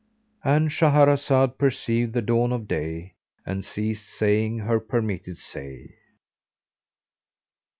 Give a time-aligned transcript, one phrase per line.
[0.43, 3.13] —And Shahrazad perceived the dawn of day
[3.45, 5.93] and ceased saying her permitted say.